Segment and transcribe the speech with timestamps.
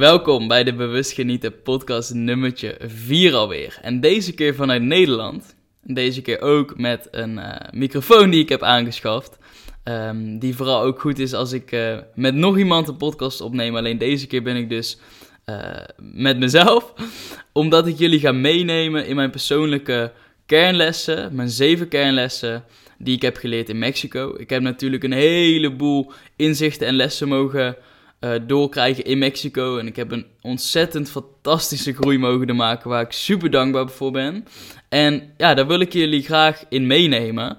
[0.00, 3.78] Welkom bij de Bewust Genieten podcast nummertje 4 alweer.
[3.82, 5.56] En deze keer vanuit Nederland.
[5.82, 9.38] Deze keer ook met een eh, microfoon die ik heb aangeschaft.
[9.82, 13.76] Ehm, die vooral ook goed is als ik eh, met nog iemand een podcast opneem.
[13.76, 14.98] Alleen deze keer ben ik dus
[15.46, 15.58] uh,
[15.96, 16.92] met mezelf.
[17.52, 20.12] Omdat ik jullie ga meenemen in mijn persoonlijke
[20.46, 21.34] kernlessen.
[21.34, 22.64] Mijn zeven kernlessen
[22.98, 24.34] die ik heb geleerd in Mexico.
[24.38, 27.76] Ik heb natuurlijk een heleboel inzichten en lessen mogen
[28.20, 29.78] uh, doorkrijgen in Mexico.
[29.78, 34.44] En ik heb een ontzettend fantastische groei mogen maken waar ik super dankbaar voor ben.
[34.88, 37.58] En ja, daar wil ik jullie graag in meenemen.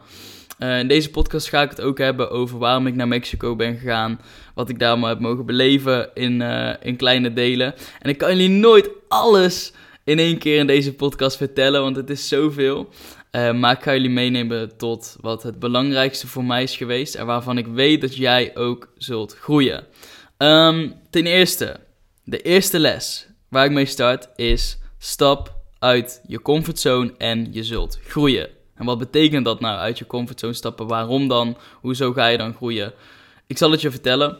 [0.59, 3.77] Uh, in deze podcast ga ik het ook hebben over waarom ik naar Mexico ben
[3.77, 4.20] gegaan.
[4.55, 7.73] Wat ik daar allemaal heb mogen beleven in, uh, in kleine delen.
[8.00, 12.09] En ik kan jullie nooit alles in één keer in deze podcast vertellen, want het
[12.09, 12.89] is zoveel.
[13.31, 17.16] Maar ik ga jullie meenemen tot wat het belangrijkste voor mij is geweest.
[17.16, 19.84] En waarvan ik weet dat jij ook zult groeien.
[20.41, 21.80] Um, ten eerste,
[22.23, 28.00] de eerste les waar ik mee start is: stap uit je comfortzone en je zult
[28.03, 28.50] groeien.
[28.75, 30.88] En wat betekent dat nou uit je comfortzone stappen?
[30.88, 31.58] Waarom dan?
[31.73, 32.94] Hoezo ga je dan groeien?
[33.47, 34.38] Ik zal het je vertellen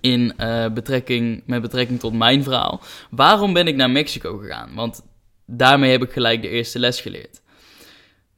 [0.00, 2.80] in uh, betrekking, met betrekking tot mijn verhaal.
[3.10, 4.74] Waarom ben ik naar Mexico gegaan?
[4.74, 5.02] Want
[5.46, 7.42] daarmee heb ik gelijk de eerste les geleerd.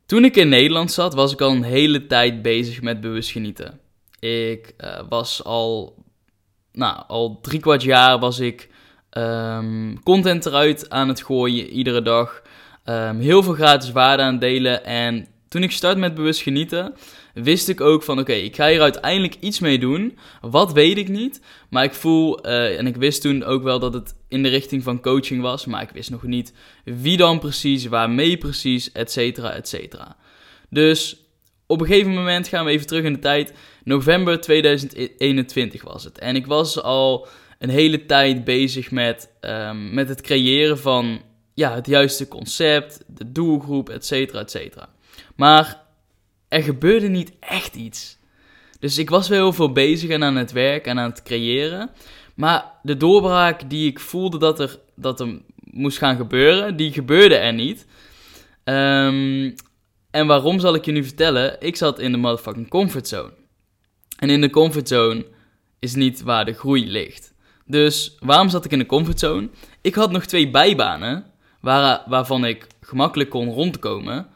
[0.06, 3.80] Toen ik in Nederland zat, was ik al een hele tijd bezig met bewust genieten.
[4.18, 5.96] Ik uh, was al
[6.78, 8.68] nou, al drie kwart jaar was ik
[9.12, 12.42] um, content eruit aan het gooien, iedere dag.
[12.84, 14.84] Um, heel veel gratis waarde aan delen.
[14.84, 16.94] En toen ik start met bewust genieten,
[17.34, 20.18] wist ik ook van oké, ik ga hier uiteindelijk iets mee doen.
[20.40, 21.40] Wat weet ik niet.
[21.70, 24.82] Maar ik voel, uh, en ik wist toen ook wel dat het in de richting
[24.82, 25.66] van coaching was.
[25.66, 26.52] Maar ik wist nog niet
[26.84, 30.16] wie dan precies, waarmee precies, et cetera, et cetera.
[30.70, 31.16] Dus
[31.66, 33.52] op een gegeven moment gaan we even terug in de tijd.
[33.88, 36.18] November 2021 was het.
[36.18, 37.26] En ik was al
[37.58, 41.20] een hele tijd bezig met, um, met het creëren van
[41.54, 44.88] ja, het juiste concept, de doelgroep, et cetera, et cetera.
[45.36, 45.82] Maar
[46.48, 48.18] er gebeurde niet echt iets.
[48.80, 51.90] Dus ik was wel heel veel bezig en aan het werk en aan het creëren.
[52.34, 57.36] Maar de doorbraak die ik voelde dat er, dat er moest gaan gebeuren, die gebeurde
[57.36, 57.86] er niet.
[58.64, 59.54] Um,
[60.10, 61.56] en waarom zal ik je nu vertellen?
[61.60, 63.37] Ik zat in de motherfucking comfortzone.
[64.18, 65.26] En in de comfortzone
[65.78, 67.34] is niet waar de groei ligt.
[67.66, 69.48] Dus waarom zat ik in de comfortzone?
[69.80, 71.24] Ik had nog twee bijbanen
[71.60, 74.26] waar, waarvan ik gemakkelijk kon rondkomen.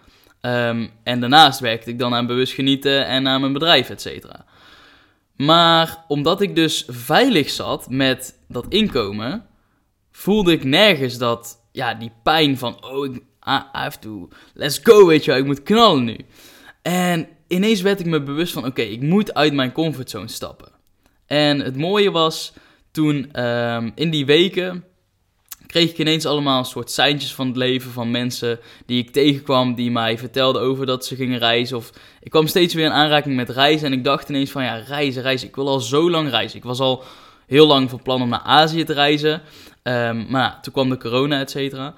[0.40, 4.44] Um, en daarnaast werkte ik dan aan bewust genieten en aan mijn bedrijf, et cetera.
[5.36, 9.46] Maar omdat ik dus veilig zat met dat inkomen,
[10.10, 13.14] voelde ik nergens dat, ja, die pijn van, oh, ik,
[13.48, 16.16] I have to, let's go, weet je wel, ik moet knallen nu.
[16.82, 20.68] En ineens werd ik me bewust van, oké, ik moet uit mijn comfortzone stappen.
[21.26, 22.52] En het mooie was,
[22.90, 24.84] toen um, in die weken
[25.66, 29.74] kreeg ik ineens allemaal een soort seintjes van het leven van mensen die ik tegenkwam,
[29.74, 31.76] die mij vertelden over dat ze gingen reizen.
[31.76, 31.90] Of
[32.20, 35.22] ik kwam steeds weer in aanraking met reizen en ik dacht ineens van, ja, reizen,
[35.22, 36.58] reizen, ik wil al zo lang reizen.
[36.58, 37.04] Ik was al
[37.46, 39.42] heel lang van plan om naar Azië te reizen,
[39.82, 41.94] um, maar toen kwam de corona, et cetera.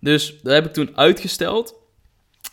[0.00, 1.77] Dus dat heb ik toen uitgesteld.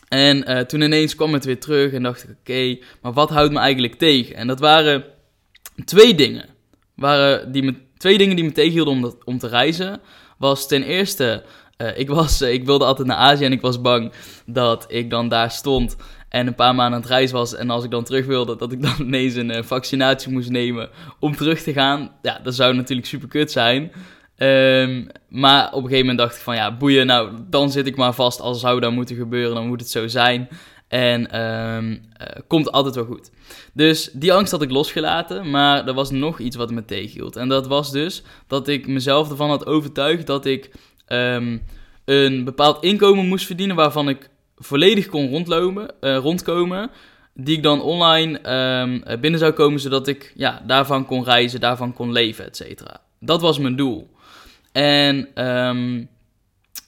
[0.08, 3.52] En uh, toen ineens kwam het weer terug en dacht ik, oké, maar wat houdt
[3.52, 4.36] me eigenlijk tegen?
[4.36, 5.04] En dat waren
[5.84, 6.44] twee dingen.
[6.94, 10.00] Waren die me, twee dingen die me tegenhielden om, dat, om te reizen.
[10.38, 11.42] Was ten eerste,
[11.78, 14.12] uh, ik, was, uh, ik wilde altijd naar Azië en ik was bang
[14.46, 15.96] dat ik dan daar stond
[16.28, 17.54] en een paar maanden aan het reizen was.
[17.54, 21.36] En als ik dan terug wilde, dat ik dan ineens een vaccinatie moest nemen om
[21.36, 22.10] terug te gaan.
[22.22, 23.92] Ja, dat zou natuurlijk super kut zijn.
[24.38, 27.96] Um, maar op een gegeven moment dacht ik van ja, boeien, nou dan zit ik
[27.96, 28.40] maar vast.
[28.40, 30.48] Als zou dat moeten gebeuren, dan moet het zo zijn.
[30.88, 32.00] En um, uh,
[32.46, 33.30] komt altijd wel goed.
[33.72, 37.36] Dus die angst had ik losgelaten, maar er was nog iets wat me tegenhield.
[37.36, 40.70] En dat was dus dat ik mezelf ervan had overtuigd dat ik
[41.08, 41.62] um,
[42.04, 46.90] een bepaald inkomen moest verdienen waarvan ik volledig kon rondlopen, uh, rondkomen.
[47.34, 48.40] Die ik dan online
[49.20, 53.00] binnen zou komen, zodat ik ja, daarvan kon reizen, daarvan kon leven, et cetera.
[53.20, 54.14] Dat was mijn doel.
[54.76, 56.08] En um,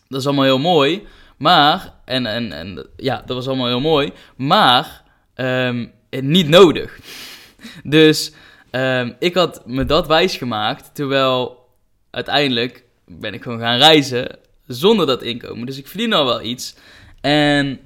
[0.09, 1.07] dat is allemaal heel mooi.
[1.37, 4.13] Maar, en, en, en ja, dat was allemaal heel mooi.
[4.37, 5.03] Maar,
[5.35, 6.99] um, niet nodig.
[7.85, 8.33] dus
[8.71, 10.95] um, ik had me dat wijsgemaakt.
[10.95, 11.67] Terwijl
[12.11, 15.67] uiteindelijk ben ik gewoon gaan reizen zonder dat inkomen.
[15.67, 16.75] Dus ik verdien al wel iets.
[17.21, 17.81] En,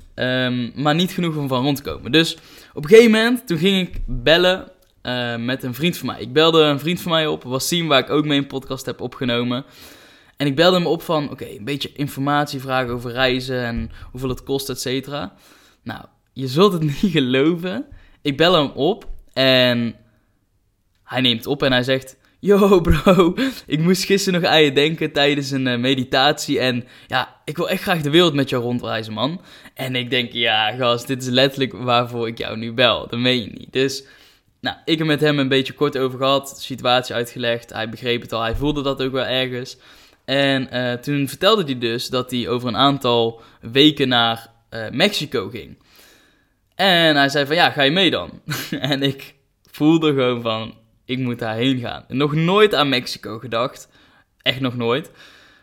[0.74, 2.12] maar niet genoeg om van rond te komen.
[2.12, 2.36] Dus
[2.72, 4.71] op een gegeven moment, toen ging ik bellen
[5.02, 6.20] uh, met een vriend van mij.
[6.20, 9.00] Ik belde een vriend van mij op, Wassim, waar ik ook mee een podcast heb
[9.00, 9.64] opgenomen.
[10.36, 14.28] En ik belde hem op van, oké, een beetje informatie vragen over reizen en hoeveel
[14.28, 15.32] het kost, et cetera.
[15.82, 17.86] Nou, je zult het niet geloven.
[18.22, 19.96] Ik bel hem op en
[21.04, 23.34] hij neemt op en hij zegt, Yo bro,
[23.66, 26.58] ik moest gisteren nog aan je denken tijdens een eh, meditatie.
[26.58, 29.40] En ja, ik wil echt graag de wereld met jou rondreizen, man.
[29.74, 33.08] En ik denk, ja gast, dit is letterlijk waarvoor ik jou nu bel.
[33.08, 33.72] Dat meen je niet.
[33.72, 34.04] Dus,
[34.62, 36.48] nou, ik heb met hem een beetje kort over gehad.
[36.48, 37.72] De situatie uitgelegd.
[37.72, 38.42] Hij begreep het al.
[38.42, 39.76] Hij voelde dat ook wel ergens.
[40.24, 45.48] En uh, toen vertelde hij dus dat hij over een aantal weken naar uh, Mexico
[45.48, 45.78] ging.
[46.74, 48.40] En hij zei van, ja, ga je mee dan?
[48.70, 49.34] en ik
[49.70, 50.74] voelde gewoon van,
[51.04, 52.04] ik moet daarheen gaan.
[52.08, 53.88] nog nooit aan Mexico gedacht.
[54.42, 55.10] Echt nog nooit.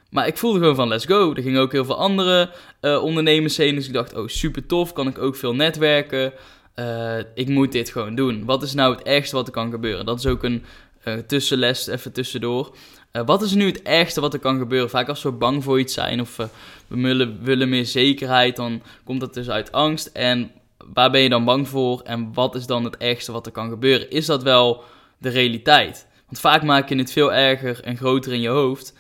[0.10, 1.34] Maar ik voelde gewoon van, let's go.
[1.34, 3.76] Er gingen ook heel veel andere uh, ondernemers heen.
[3.76, 4.94] Dus ik dacht, oh, super tof.
[4.94, 6.34] Kan ik ook veel netwerken.
[6.80, 8.46] Uh, ik moet dit gewoon doen.
[8.46, 10.06] Wat is nou het ergste wat er kan gebeuren?
[10.06, 10.64] Dat is ook een
[11.06, 12.76] uh, tussenles, even tussendoor.
[13.12, 14.90] wat is nu het ergste wat er kan gebeuren?
[14.90, 16.48] Vaak als we bang voor iets zijn of we
[16.88, 20.08] willen, willen meer zekerheid, dan komt dat dus uit angst.
[20.08, 20.52] En
[20.94, 22.02] waar ben je dan bang voor?
[22.02, 24.12] En wat is dan het ergste wat er kan gebeuren?
[24.12, 24.84] Is dat wel
[25.18, 26.08] de realiteit.
[26.26, 28.94] Want vaak maak je het veel erger en groter in je hoofd,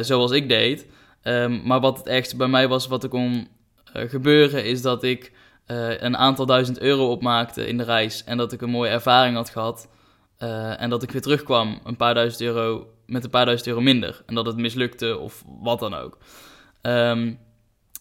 [0.00, 0.86] zoals ik deed.
[1.22, 3.48] Um, maar wat het ergste bij mij was, wat er kon
[3.92, 5.32] gebeuren, is dat ik
[5.72, 8.24] uh, een aantal duizend euro opmaakte in de reis.
[8.24, 9.88] En dat ik een mooie ervaring had gehad.
[10.78, 14.22] en dat ik weer terugkwam een paar duizend euro, met een paar duizend euro minder.
[14.26, 16.18] En dat het mislukte of wat dan ook.
[16.82, 17.38] Um,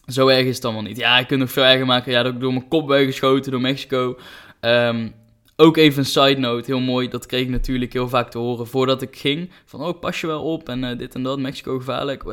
[0.05, 0.97] zo erg is het allemaal niet.
[0.97, 2.11] Ja, ik kan nog veel erger maken.
[2.11, 4.17] Ja, dat ik door mijn kop ben geschoten door Mexico.
[4.61, 5.13] Um,
[5.55, 7.07] ook even een side note, heel mooi.
[7.07, 9.51] Dat kreeg ik natuurlijk heel vaak te horen voordat ik ging.
[9.65, 12.23] Van, oh, pas je wel op en uh, dit en dat, Mexico gevaarlijk.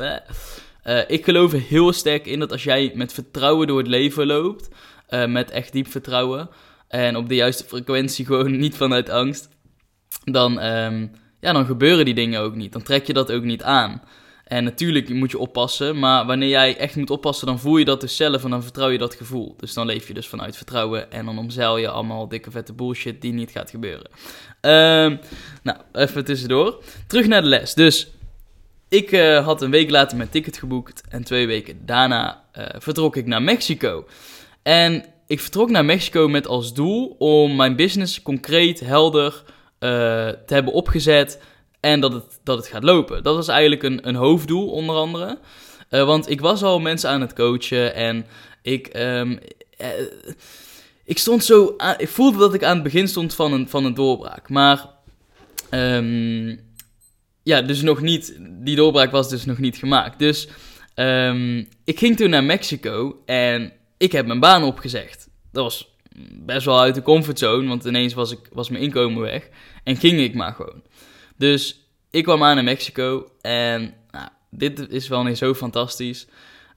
[1.07, 4.69] Ik geloof er heel sterk in dat als jij met vertrouwen door het leven loopt,
[5.09, 6.49] uh, met echt diep vertrouwen,
[6.87, 9.49] en op de juiste frequentie gewoon niet vanuit angst,
[10.23, 12.71] dan, um, ja, dan gebeuren die dingen ook niet.
[12.71, 14.01] Dan trek je dat ook niet aan.
[14.49, 18.01] En natuurlijk moet je oppassen, maar wanneer jij echt moet oppassen, dan voel je dat
[18.01, 19.55] dus zelf en dan vertrouw je dat gevoel.
[19.57, 23.21] Dus dan leef je dus vanuit vertrouwen en dan omzeil je allemaal dikke vette bullshit
[23.21, 24.09] die niet gaat gebeuren.
[24.61, 25.19] Um,
[25.63, 26.83] nou, even tussendoor.
[27.07, 27.73] Terug naar de les.
[27.73, 28.07] Dus
[28.87, 33.15] ik uh, had een week later mijn ticket geboekt en twee weken daarna uh, vertrok
[33.15, 34.05] ik naar Mexico.
[34.63, 39.49] En ik vertrok naar Mexico met als doel om mijn business concreet, helder uh,
[40.29, 41.41] te hebben opgezet
[41.79, 43.23] en dat het, dat het gaat lopen.
[43.23, 45.39] Dat was eigenlijk een, een hoofddoel, onder andere.
[45.89, 48.25] Uh, want ik was al mensen aan het coachen en
[48.61, 49.39] ik, um,
[49.81, 49.87] uh,
[51.03, 53.93] ik stond zo ik voelde dat ik aan het begin stond van een, van een
[53.93, 54.49] doorbraak.
[54.49, 54.89] Maar
[55.71, 56.59] um,
[57.43, 60.19] ja, dus nog niet, die doorbraak was dus nog niet gemaakt.
[60.19, 60.47] Dus
[60.95, 65.29] um, ik ging toen naar Mexico en ik heb mijn baan opgezegd.
[65.51, 65.95] Dat was
[66.31, 69.49] best wel uit de comfortzone, want ineens was, ik, was mijn inkomen weg.
[69.83, 70.83] En ging ik maar gewoon.
[71.37, 76.27] Dus ik kwam aan in Mexico en nou, dit is wel niet zo fantastisch.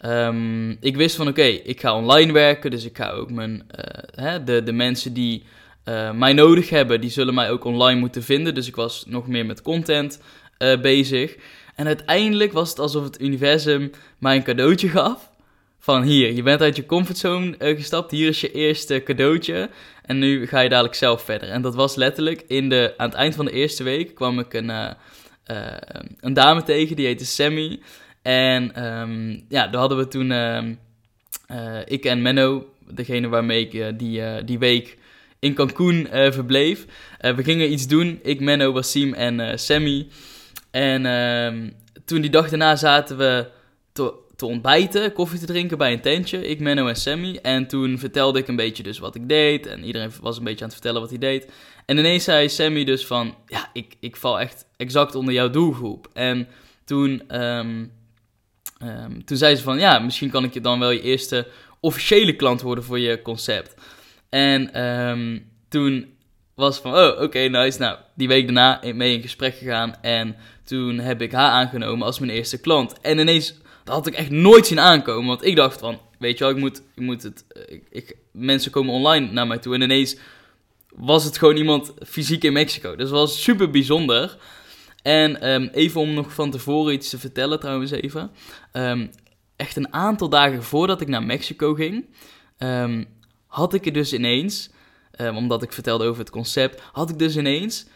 [0.04, 4.24] Um, ik wist van oké, ik ga online werken, dus ik ga ook mijn, uh,
[4.24, 5.44] hè, de, de mensen die
[5.84, 8.54] uh, mij nodig hebben, die zullen mij ook online moeten vinden.
[8.54, 10.20] Dus ik was nog meer met content
[10.58, 11.36] uh, bezig.
[11.74, 15.30] En uiteindelijk was het alsof het universum mij een cadeautje gaf.
[15.84, 19.70] Van hier, je bent uit je comfortzone gestapt, hier is je eerste cadeautje.
[20.02, 21.48] En nu ga je dadelijk zelf verder.
[21.48, 24.54] En dat was letterlijk in de, aan het eind van de eerste week kwam ik
[24.54, 24.90] een, uh,
[25.50, 25.66] uh,
[26.20, 27.80] een dame tegen, die heette Sammy.
[28.22, 34.44] En um, ja, daar hadden we toen, uh, ik en Menno, degene waarmee ik die,
[34.44, 34.98] die week
[35.38, 36.86] in Cancun verbleef.
[37.20, 40.06] we gingen iets doen, ik, Menno, Wassim en Sammy.
[40.70, 41.70] En ehm,
[42.04, 43.46] toen die dag daarna zaten we
[44.42, 46.48] te ontbijten, koffie te drinken bij een tentje.
[46.48, 47.38] Ik, Menno en Sammy.
[47.42, 49.66] En toen vertelde ik een beetje dus wat ik deed.
[49.66, 51.52] En iedereen was een beetje aan het vertellen wat hij deed.
[51.86, 53.34] En ineens zei Sammy dus van...
[53.46, 56.08] Ja, ik, ik val echt exact onder jouw doelgroep.
[56.12, 56.48] En
[56.84, 57.92] toen, um,
[58.82, 59.78] um, toen zei ze van...
[59.78, 61.46] Ja, misschien kan ik je dan wel je eerste
[61.80, 63.74] officiële klant worden voor je concept.
[64.28, 66.14] En um, toen
[66.54, 66.94] was van...
[66.94, 67.78] Oh, oké, nice.
[67.78, 69.94] Nou, die week daarna mee in gesprek gegaan.
[70.00, 73.00] En toen heb ik haar aangenomen als mijn eerste klant.
[73.00, 75.26] En ineens dat had ik echt nooit zien aankomen.
[75.26, 77.44] Want ik dacht van, weet je wel, ik moet, ik moet het...
[77.66, 80.16] Ik, ik, mensen komen online naar mij toe en ineens
[80.94, 82.96] was het gewoon iemand fysiek in Mexico.
[82.96, 84.36] Dus dat was super bijzonder.
[85.02, 88.30] En um, even om nog van tevoren iets te vertellen trouwens even.
[88.72, 89.10] Um,
[89.56, 92.04] echt een aantal dagen voordat ik naar Mexico ging,
[92.58, 93.06] um,
[93.46, 94.70] had ik er dus ineens,
[95.34, 97.86] omdat ik vertelde over het concept, had ik dus ineens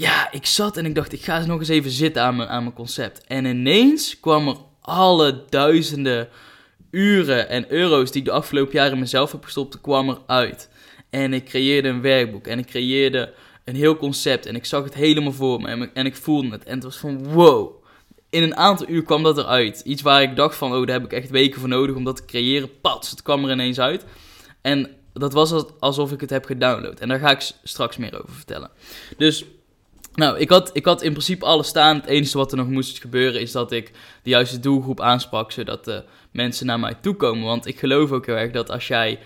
[0.00, 2.48] ja, ik zat en ik dacht, ik ga eens nog eens even zitten aan mijn,
[2.48, 3.24] aan mijn concept.
[3.26, 6.28] En ineens kwam er alle duizenden
[6.90, 10.68] uren en euro's die ik de afgelopen jaren mezelf heb gestopt, kwam eruit.
[11.10, 13.32] En ik creëerde een werkboek en ik creëerde
[13.64, 16.64] een heel concept en ik zag het helemaal voor me en, ik voelde het.
[16.64, 17.82] En het was van wow.
[18.30, 19.80] In een aantal uur kwam dat eruit.
[19.80, 22.16] Iets waar ik dacht van, oh, daar heb ik echt weken voor nodig om dat
[22.16, 22.80] te creëren.
[22.80, 24.04] Pats, het kwam er ineens uit.
[24.60, 27.00] En dat was alsof ik het heb gedownload.
[27.00, 28.70] En daar ga ik straks meer over vertellen.
[29.16, 29.44] Dus
[30.20, 31.96] Nou, ik had, ik had in principe alles staan.
[31.96, 33.90] Het enige wat er nog moest gebeuren is dat ik
[34.22, 37.44] de juiste doelgroep aansprak, zodat de mensen naar mij toe komen.
[37.44, 39.18] Want ik geloof ook heel erg dat als jij,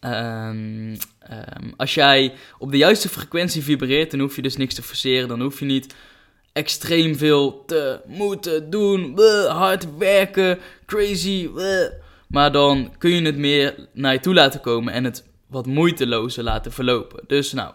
[0.00, 4.82] ehm, ehm, als jij op de juiste frequentie vibreert, dan hoef je dus niks te
[4.82, 5.28] forceren.
[5.28, 5.94] Dan hoef je niet
[6.52, 11.48] extreem veel te moeten doen, hard werken, crazy.
[12.28, 16.44] Maar dan kun je het meer naar je toe laten komen en het wat moeitelozer
[16.44, 17.24] laten verlopen.
[17.26, 17.74] Dus nou,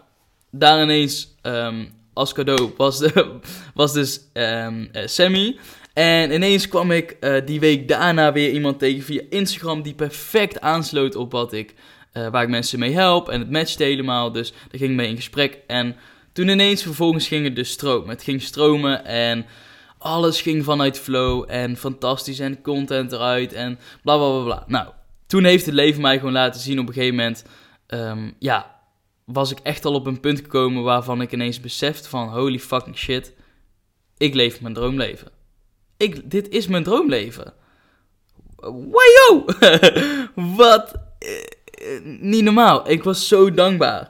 [0.52, 3.40] daar ineens ehm, als cadeau was, de,
[3.74, 5.58] was dus ehm, eh, Sammy.
[5.94, 10.62] En ineens kwam ik eh, die week daarna weer iemand tegen via Instagram die perfect
[10.62, 11.74] aansloot op wat ik,
[12.12, 13.30] eh, waar ik mensen mee help.
[13.30, 15.58] En het matchte helemaal, dus daar ging ik mee in gesprek.
[15.68, 15.96] En
[16.34, 18.10] toen ineens vervolgens ging het dus stromen.
[18.10, 19.46] Het ging stromen en
[19.98, 24.64] alles ging vanuit flow en fantastisch en content eruit en bla bla bla.
[24.68, 24.88] Nou,
[25.28, 27.46] toen heeft het leven mij gewoon laten zien op een gegeven moment,
[27.88, 28.75] ehm, ja,
[29.26, 32.98] was ik echt al op een punt gekomen waarvan ik ineens besefte van holy fucking
[32.98, 33.34] shit,
[34.18, 35.32] ik leef mijn droomleven.
[35.98, 37.54] Ik, dit is mijn droomleven.
[38.56, 39.46] Wajo!
[40.58, 40.94] Wat?
[41.20, 41.38] eh,
[41.96, 42.90] eh, niet normaal.
[42.90, 44.10] Ik was zo dankbaar.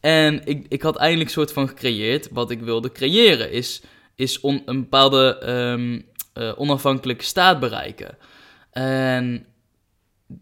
[0.00, 3.50] En ik, ik had eindelijk soort van gecreëerd wat ik wilde creëren.
[3.52, 3.82] Is,
[4.14, 6.00] is on- een bepaalde ehm,
[6.32, 8.16] eh, onafhankelijke staat bereiken.
[8.70, 9.46] En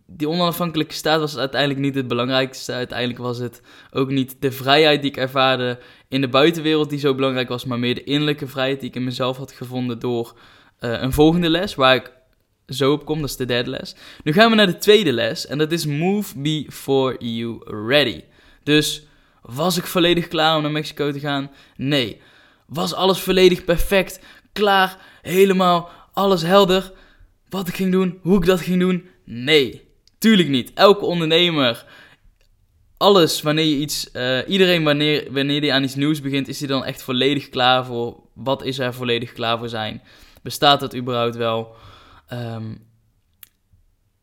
[0.07, 2.73] die onafhankelijke staat was uiteindelijk niet het belangrijkste.
[2.73, 5.79] Uiteindelijk was het ook niet de vrijheid die ik ervaarde
[6.09, 9.05] in de buitenwereld die zo belangrijk was, maar meer de innerlijke vrijheid die ik in
[9.05, 10.39] mezelf had gevonden door
[10.79, 12.13] eh, een volgende les, waar ik
[12.67, 13.21] zo op kom.
[13.21, 13.95] Dat is de derde les.
[14.23, 18.25] Nu gaan we naar de tweede les en dat is Move Before You Ready.
[18.63, 19.07] Dus
[19.43, 21.51] was ik volledig klaar om naar Mexico te gaan?
[21.77, 22.21] Nee.
[22.67, 24.21] Was alles volledig perfect,
[24.53, 26.93] klaar, helemaal, alles helder?
[27.49, 29.09] Wat ik ging doen, hoe ik dat ging doen?
[29.31, 30.73] Nee, tuurlijk niet.
[30.75, 31.85] Elke ondernemer,
[32.97, 36.69] alles wanneer je iets, eh, iedereen wanneer, wanneer die aan iets nieuws begint, is hij
[36.69, 38.21] dan echt volledig klaar voor?
[38.35, 40.03] Wat is er volledig klaar voor zijn?
[40.43, 41.75] Bestaat dat überhaupt wel?
[42.29, 42.75] Ehm,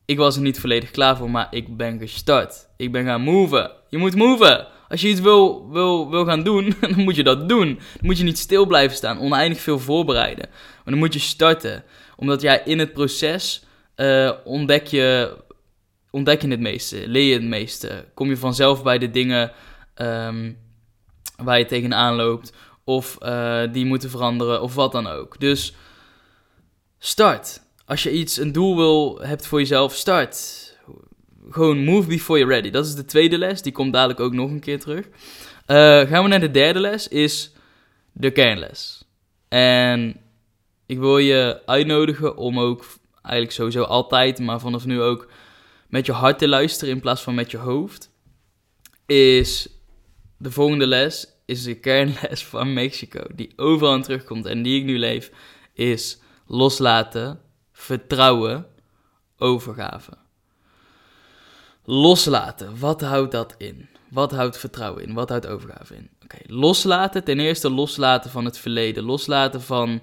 [0.05, 2.67] ik was er niet volledig klaar voor, maar ik ben gestart.
[2.77, 3.71] Ik ben gaan moven.
[3.89, 4.67] Je moet moven.
[4.89, 7.67] Als je iets wil, wil, wil gaan doen, dan moet je dat doen.
[7.67, 10.50] Dan moet je niet stil blijven staan, oneindig veel voorbereiden.
[10.50, 11.83] Maar dan moet je starten.
[12.15, 13.64] Omdat jij in het proces
[13.95, 15.37] eh, ontdek, je,
[16.09, 18.05] ontdek je het meeste, leer je het meeste.
[18.13, 19.51] Kom je vanzelf bij de dingen
[19.93, 20.51] ehm,
[21.37, 22.53] waar je tegenaan loopt.
[22.83, 25.39] Of eh, die moeten veranderen, of wat dan ook.
[25.39, 25.75] Dus
[26.99, 27.63] start.
[27.85, 30.63] Als je iets, een doel wil, hebt voor jezelf, start
[31.49, 32.69] gewoon move before you're ready.
[32.69, 33.61] Dat is de tweede les.
[33.61, 35.05] Die komt dadelijk ook nog een keer terug.
[35.65, 37.51] Eh, gaan we naar de derde les, is
[38.11, 39.03] de kernles.
[39.47, 40.17] En
[40.85, 42.85] ik wil je uitnodigen om ook
[43.25, 45.27] eigenlijk sowieso altijd, maar vanaf nu ook
[45.88, 48.12] met je hart te luisteren in plaats van met je hoofd.
[49.05, 49.70] Is
[50.38, 55.00] de volgende les, is de kernles van Mexico, die overal terugkomt en die ik nu
[55.00, 55.32] leef,
[55.74, 57.39] is loslaten,
[57.72, 58.67] vertrouwen,
[59.38, 60.12] overgave.
[61.84, 63.89] Loslaten, wat houdt dat in?
[64.10, 65.13] Wat houdt vertrouwen in?
[65.13, 66.10] Wat houdt overgave in?
[66.24, 69.03] Oké, loslaten, ten eerste loslaten van het verleden.
[69.03, 70.01] Loslaten van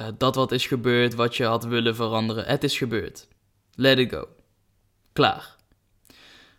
[0.00, 2.44] uh, dat wat is gebeurd, wat je had willen veranderen.
[2.44, 3.28] Het is gebeurd.
[3.74, 4.28] Let it go.
[5.12, 5.56] Klaar.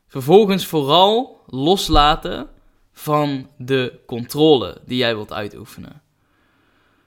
[0.08, 2.50] Vervolgens vooral loslaten
[2.92, 6.02] van de controle die jij wilt uitoefenen.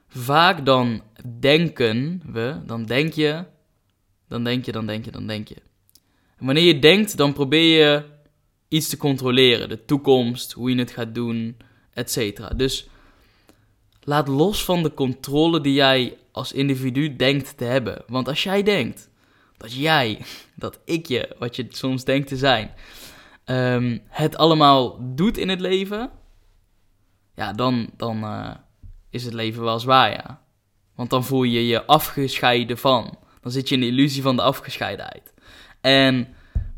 [0.08, 1.02] Vaak dan
[1.40, 3.44] denken we, dan denk je,
[4.28, 5.56] dan denk je, dan denk je, dan denk je.
[6.38, 8.04] Wanneer je denkt, dan probeer je
[8.68, 9.68] iets te controleren.
[9.68, 11.56] De toekomst, hoe je het gaat doen,
[11.94, 12.40] etc.
[12.56, 12.88] Dus
[14.08, 18.02] laat los van de controle die jij als individu denkt te hebben.
[18.06, 19.10] Want als jij denkt
[19.56, 20.18] dat jij,
[20.54, 22.74] dat ik je, wat je soms denkt te zijn,
[23.44, 26.10] um, het allemaal doet in het leven,
[27.34, 28.50] ja, dan, dan uh,
[29.10, 30.42] is het leven wel zwaar, ja.
[30.94, 33.18] Want dan voel je je afgescheiden van.
[33.40, 35.32] Dan zit je in de illusie van de afgescheidenheid.
[35.80, 36.28] En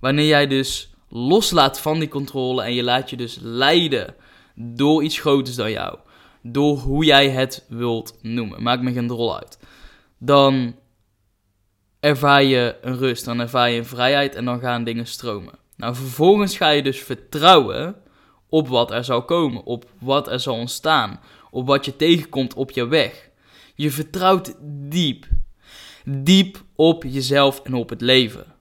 [0.00, 4.14] wanneer jij dus loslaat van die controle en je laat je dus leiden
[4.54, 5.98] door iets groters dan jou,
[6.42, 9.58] door hoe jij het wilt noemen, maakt me geen rol uit,
[10.18, 10.74] dan
[12.00, 15.58] ervaar je een rust, dan ervaar je een vrijheid en dan gaan dingen stromen.
[15.76, 17.96] Nou, vervolgens ga je dus vertrouwen
[18.48, 21.20] op wat er zal komen, op wat er zal ontstaan,
[21.50, 23.30] op wat je tegenkomt op je weg.
[23.74, 24.54] Je vertrouwt
[24.88, 25.26] diep,
[26.04, 28.54] diep op jezelf en op het leven.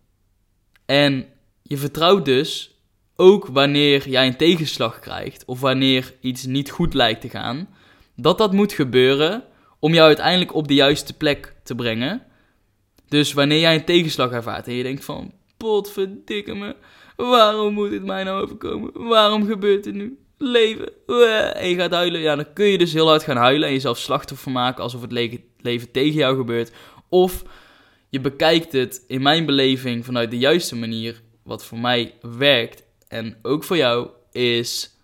[0.86, 1.26] En
[1.62, 2.79] je vertrouwt dus
[3.20, 7.70] ook wanneer jij een tegenslag krijgt of wanneer iets niet goed lijkt te gaan,
[8.16, 9.44] dat dat moet gebeuren
[9.80, 12.24] om jou uiteindelijk op de juiste plek te brengen.
[13.08, 16.76] Dus wanneer jij een tegenslag ervaart en je denkt van, potverdikke me,
[17.16, 19.08] waarom moet het mij nou overkomen?
[19.08, 20.18] Waarom gebeurt het nu?
[20.40, 21.08] leven.
[21.56, 22.22] En je gaat huilen.
[22.22, 25.12] Ja, dan kun je dus heel hard gaan huilen en jezelf slachtoffer maken alsof het
[25.58, 26.72] leven tegen jou gebeurt.
[27.10, 27.44] Of
[28.10, 33.38] je bekijkt het in mijn beleving vanuit de juiste manier, wat voor mij werkt en
[33.42, 34.98] ook voor jou, is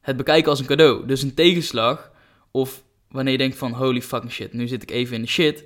[0.00, 1.06] het bekijken als een cadeau.
[1.06, 2.10] Dus een tegenslag,
[2.50, 5.64] of wanneer je denkt van holy fucking shit, nu zit ik even in de shit.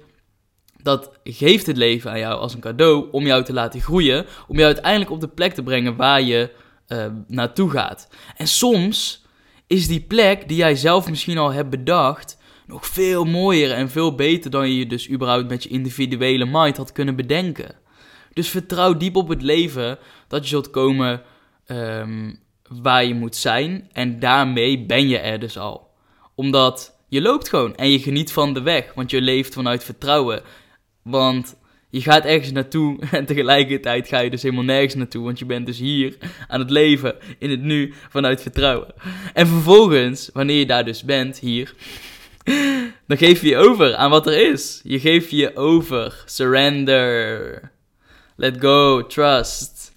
[0.83, 4.59] Dat geeft het leven aan jou als een cadeau om jou te laten groeien, om
[4.59, 6.51] je uiteindelijk op de plek te brengen waar je
[6.89, 8.09] uh, naartoe gaat.
[8.37, 9.25] En soms
[9.67, 14.15] is die plek die jij zelf misschien al hebt bedacht, nog veel mooier en veel
[14.15, 17.75] beter dan je dus überhaupt met je individuele mind had kunnen bedenken.
[18.33, 21.23] Dus vertrouw diep op het leven dat je zult komen
[21.67, 23.89] um, waar je moet zijn.
[23.93, 25.91] En daarmee ben je er dus al.
[26.35, 28.95] Omdat je loopt gewoon en je geniet van de weg.
[28.95, 30.43] Want je leeft vanuit vertrouwen.
[31.03, 31.57] Want
[31.91, 35.25] je gaat ergens naartoe en tegelijkertijd ga je dus helemaal nergens naartoe.
[35.25, 36.17] Want je bent dus hier
[36.49, 38.95] aan het leven in het nu vanuit vertrouwen.
[39.35, 41.75] En vervolgens, wanneer je daar dus bent, hier,
[43.09, 44.81] dan geef je je over aan wat er is.
[44.85, 46.23] Je geeft je over.
[46.25, 47.73] Surrender.
[48.37, 49.07] Let go.
[49.07, 49.95] Trust.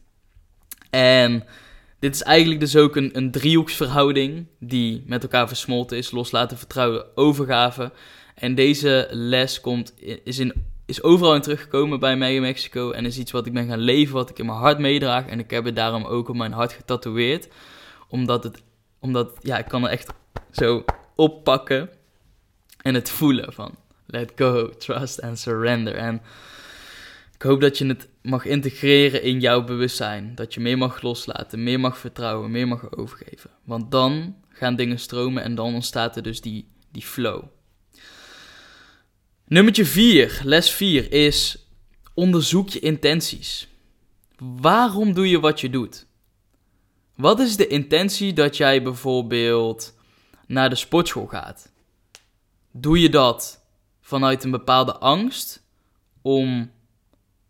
[0.90, 1.44] En
[2.00, 6.12] dit is eigenlijk dus ook een, een driehoeksverhouding die met elkaar versmolten is.
[6.12, 7.92] Loslaten, vertrouwen, overgave.
[8.36, 10.54] En deze les komt, is, in,
[10.86, 12.92] is overal in teruggekomen bij mij in Mexico.
[12.92, 15.26] En is iets wat ik ben gaan leven, wat ik in mijn hart meedraag.
[15.26, 17.48] En ik heb het daarom ook op mijn hart getatoeëerd.
[18.08, 18.62] Omdat het,
[19.00, 20.14] omdat, ja, ik kan er echt
[20.52, 20.84] zo
[21.16, 21.90] oppakken
[22.82, 23.76] en het voelen van
[24.06, 25.96] let go, trust and surrender.
[25.96, 26.22] En
[27.40, 30.36] ik hoop dat je het mag integreren in jouw bewustzijn.
[30.36, 33.50] Dat je meer mag loslaten, meer mag vertrouwen, meer mag overgeven.
[33.64, 37.44] Want dan gaan dingen stromen en dan ontstaat er dus die, die flow.
[39.46, 41.68] Nummer 4, les 4 is
[42.14, 43.68] onderzoek je intenties.
[44.38, 46.06] Waarom doe je wat je doet?
[47.16, 49.96] Wat is de intentie dat jij bijvoorbeeld
[50.48, 51.72] naar de sportschool gaat?
[52.72, 53.66] Doe je dat
[54.02, 55.64] vanuit een bepaalde angst
[56.22, 56.72] om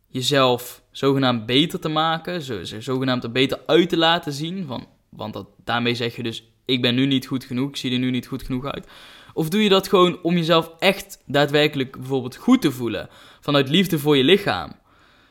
[0.09, 4.65] jezelf zogenaamd beter te maken, zo, zogenaamd er beter uit te laten zien?
[4.65, 7.91] Van, want dat, daarmee zeg je dus, ik ben nu niet goed genoeg, ik zie
[7.91, 8.87] er nu niet goed genoeg uit.
[9.33, 13.99] Of doe je dat gewoon om jezelf echt daadwerkelijk bijvoorbeeld goed te voelen, vanuit liefde
[13.99, 14.71] voor je lichaam?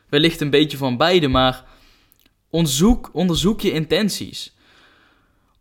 [0.08, 1.64] Wellicht een beetje van beide, maar
[2.50, 4.56] onderzoek, onderzoek je intenties.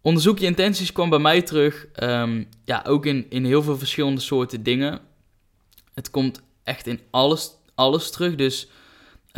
[0.02, 1.88] Onderzoek je intenties kwam bij mij terug.
[1.94, 5.00] Ehm, ja, ook in, in heel veel verschillende soorten dingen.
[5.94, 8.36] Het komt echt in alles, alles terug.
[8.36, 8.68] Dus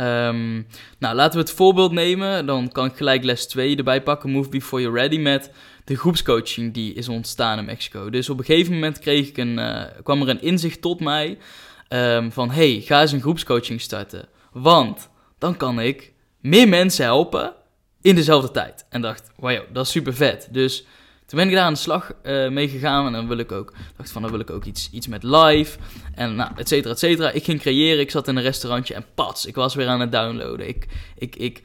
[0.00, 0.66] um,
[0.98, 2.46] nou, laten we het voorbeeld nemen.
[2.46, 4.30] Dan kan ik gelijk les 2 erbij pakken.
[4.30, 5.50] Move Before You're Ready met
[5.84, 8.10] de groepscoaching die is ontstaan in Mexico.
[8.10, 11.38] Dus op een gegeven moment kreeg ik een, uh, kwam er een inzicht tot mij.
[11.88, 14.28] Um, van, hey, ga eens een groepscoaching starten.
[14.52, 15.08] Want
[15.38, 17.52] dan kan ik meer mensen helpen
[18.00, 18.86] in dezelfde tijd.
[18.88, 20.48] En dacht, wauw, dat is super vet.
[20.50, 20.84] Dus
[21.30, 23.06] toen ben ik daar aan de slag uh, mee gegaan.
[23.06, 25.78] En dan wil ik ook, dacht van, dan wil ik ook iets, iets met live.
[26.14, 27.30] En nou, et cetera, et cetera.
[27.30, 28.00] Ik ging creëren.
[28.00, 30.68] Ik zat in een restaurantje en pats, ik was weer aan het downloaden.
[30.68, 31.62] Ik, ik, ik,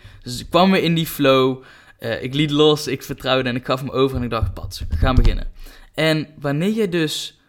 [0.49, 1.63] kwam weer in die flow.
[1.99, 4.17] Uh, ik liet los, ik vertrouwde en ik gaf hem over.
[4.17, 5.51] En ik dacht, pats, we gaan beginnen.
[5.93, 7.39] En wanneer je dus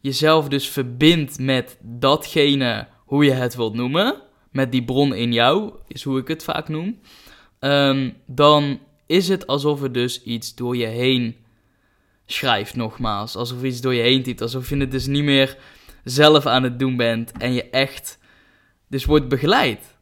[0.00, 4.22] jezelf dus verbindt met datgene, hoe je het wilt noemen.
[4.50, 7.00] Met die bron in jou, is hoe ik het vaak noem
[7.60, 11.36] um, dan is het alsof er dus iets door je heen
[12.26, 13.36] schrijft, nogmaals.
[13.36, 14.40] Alsof iets door je heen typt.
[14.40, 15.56] Alsof je het dus niet meer
[16.04, 18.18] zelf aan het doen bent en je echt
[18.88, 19.96] dus wordt begeleid.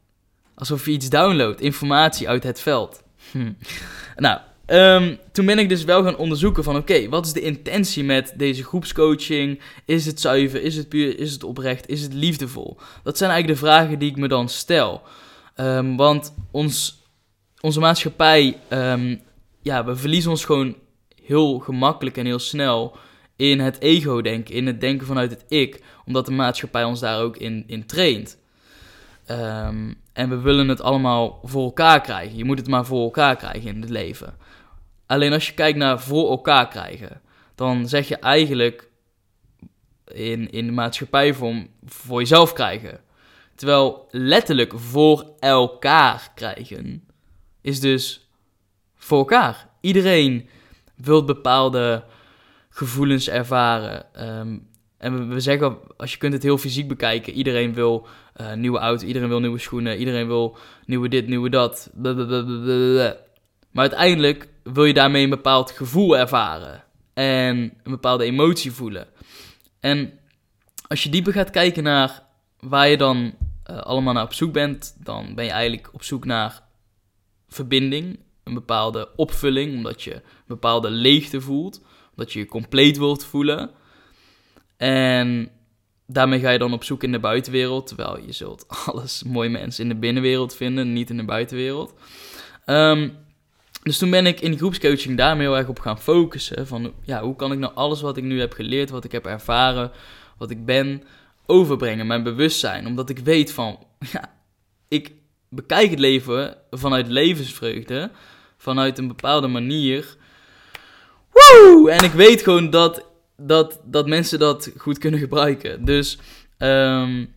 [0.55, 3.03] Alsof je iets downloadt, informatie uit het veld.
[3.31, 3.53] Hm.
[4.17, 8.05] Nou, um, toen ben ik dus wel gaan onderzoeken van oké, wat is de intentie
[8.05, 9.61] met deze groepscoaching?
[9.85, 10.63] Is het zuiver?
[10.63, 11.19] Is het puur?
[11.19, 11.89] Is het oprecht?
[11.89, 12.77] Is het liefdevol?
[13.03, 15.03] Dat zijn eigenlijk de vragen die ik me dan stel.
[15.57, 16.98] Um, want ons
[17.61, 19.17] onze maatschappij, ehm,
[19.63, 20.77] ja, we verliezen ons gewoon
[21.25, 22.97] heel gemakkelijk en heel snel
[23.37, 27.37] in het ego-denken, in het denken vanuit het ik, omdat de maatschappij ons daar ook
[27.37, 28.39] in, in traint.
[29.27, 32.37] Ehm, en we willen het allemaal voor elkaar krijgen.
[32.37, 34.37] Je moet het maar voor elkaar krijgen in het leven.
[35.07, 37.21] Alleen als je kijkt naar voor elkaar krijgen,
[37.55, 38.91] dan zeg je eigenlijk
[40.05, 43.01] in, in de maatschappijvorm voor jezelf krijgen.
[43.55, 47.08] Terwijl letterlijk voor elkaar krijgen
[47.61, 48.29] is dus
[48.97, 49.69] voor elkaar.
[49.81, 50.49] Iedereen
[50.97, 52.05] wil bepaalde
[52.69, 54.27] gevoelens ervaren.
[54.39, 54.67] Um,
[54.99, 58.07] en we, zeggen, als je kunt het heel fysiek bekijken, iedereen wil
[58.41, 61.91] uh, nieuwe auto, iedereen wil nieuwe schoenen, iedereen wil nieuwe dit, nieuwe dat.
[61.95, 63.17] Blablabla.
[63.71, 69.07] Maar uiteindelijk wil je daarmee een bepaald gevoel ervaren en een bepaalde emotie voelen.
[69.81, 70.13] En
[70.87, 72.23] als je dieper gaat kijken naar
[72.61, 73.35] waar je dan
[73.71, 76.63] uh, allemaal naar op zoek bent, dan ben je eigenlijk op zoek naar
[77.49, 78.19] verbinding.
[78.45, 83.71] een bepaalde opvulling, omdat je een bepaalde leegte voelt, omdat je je compleet wilt voelen.
[84.77, 85.51] En
[86.07, 89.83] daarmee ga je dan op zoek in de buitenwereld, terwijl je zult alles mooie mensen
[89.83, 91.95] in de binnenwereld vinden, niet in de buitenwereld.
[92.67, 93.17] Um,
[93.83, 96.67] dus toen ben ik in groepscoaching daar heel erg op gaan focussen.
[96.67, 99.27] Van ja, hoe kan ik nou alles wat ik nu heb geleerd, wat ik heb
[99.27, 99.91] ervaren,
[100.39, 101.03] wat ik ben,
[101.47, 102.87] overbrengen, mijn bewustzijn.
[102.87, 103.79] Omdat ik weet van,
[104.13, 104.35] ja,
[104.89, 105.13] ik
[105.49, 108.11] bekijk het leven vanuit levensvreugde,
[108.57, 110.17] vanuit een bepaalde manier.
[111.33, 111.91] Woe!
[111.91, 113.07] En ik weet gewoon dat,
[113.37, 115.85] dat, dat mensen dat goed kunnen gebruiken.
[115.85, 116.19] Dus
[116.59, 117.35] um,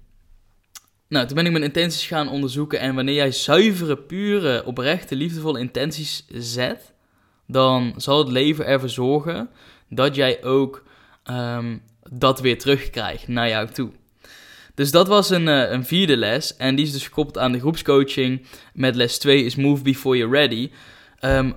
[1.11, 2.79] nou, toen ben ik mijn intenties gaan onderzoeken.
[2.79, 6.93] En wanneer jij zuivere, pure, oprechte, liefdevolle intenties zet,
[7.47, 9.49] dan zal het leven ervoor zorgen
[9.89, 10.83] dat jij ook
[11.23, 11.77] ehm,
[12.09, 13.91] dat weer terugkrijgt naar jou toe.
[14.81, 16.55] Dus dat was een, uh, een vierde les.
[16.57, 18.45] En die is dus gekoppeld aan de groepscoaching.
[18.73, 20.71] Met les 2 is Move Before You're Ready.
[21.19, 21.55] Um,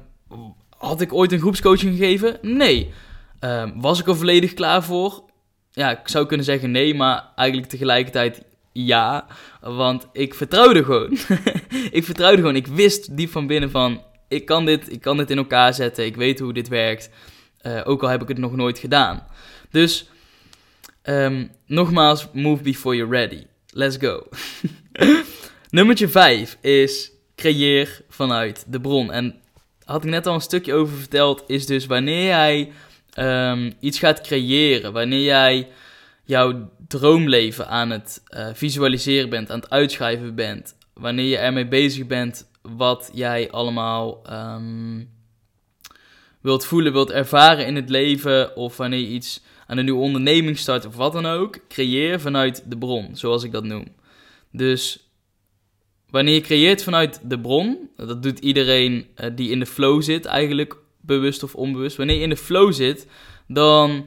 [0.68, 2.38] had ik ooit een groepscoaching gegeven?
[2.42, 2.92] Nee.
[3.40, 5.22] Um, was ik er volledig klaar voor?
[5.72, 9.26] Ja, ik zou kunnen zeggen nee, maar eigenlijk tegelijkertijd ja,
[9.60, 11.18] want ik vertrouwde gewoon.
[11.98, 12.56] ik vertrouwde gewoon.
[12.56, 16.04] Ik wist diep van binnen van, ik kan dit, ik kan dit in elkaar zetten.
[16.04, 17.10] Ik weet hoe dit werkt.
[17.62, 19.26] Uh, ook al heb ik het nog nooit gedaan.
[19.70, 20.08] Dus,
[21.05, 23.47] um, nogmaals, move before you're ready.
[23.73, 24.29] Let's go.
[25.71, 29.12] Nummertje 5 is creëer vanuit de bron.
[29.12, 29.35] En
[29.85, 32.73] had ik net al een stukje over verteld, is dus wanneer jij
[33.19, 35.69] um, iets gaat creëren, wanneer jij
[36.25, 42.07] jouw droomleven aan het uh, visualiseren bent, aan het uitschrijven bent, wanneer je ermee bezig
[42.07, 45.11] bent wat jij allemaal um,
[46.40, 50.59] wilt voelen, wilt ervaren in het leven, of wanneer je iets aan een nieuwe onderneming
[50.59, 53.87] start of wat dan ook, creëer vanuit de bron, zoals ik dat noem.
[54.53, 55.09] Dus
[56.11, 60.24] wanneer je creëert vanuit de bron, dat doet iedereen uh, die in de flow zit,
[60.24, 61.96] eigenlijk bewust of onbewust.
[61.96, 63.07] Wanneer je in de flow zit,
[63.46, 64.07] dan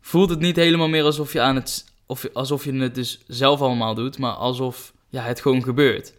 [0.00, 3.60] voelt het niet helemaal meer alsof je aan het of, alsof je het dus zelf
[3.60, 6.14] allemaal doet, maar alsof ja, het gewoon gebeurt.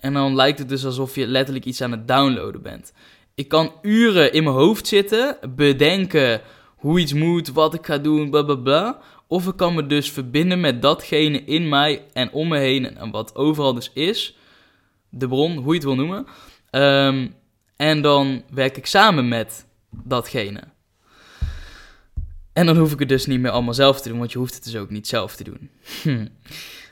[0.00, 2.92] En dan lijkt het dus alsof je letterlijk iets aan het downloaden bent.
[3.34, 6.40] Ik kan uren in mijn hoofd zitten, bedenken
[6.78, 9.00] hoe iets moet, wat ik ga doen, bla bla bla.
[9.26, 13.10] Of ik kan me dus verbinden met datgene in mij en om me heen en
[13.10, 14.36] wat overal dus is.
[15.08, 16.26] De bron, hoe je het wil noemen.
[16.70, 17.34] Um,
[17.76, 20.62] en dan werk ik samen met datgene.
[22.52, 24.54] En dan hoef ik het dus niet meer allemaal zelf te doen, want je hoeft
[24.54, 25.70] het dus ook niet zelf te doen.
[26.02, 26.26] Hm.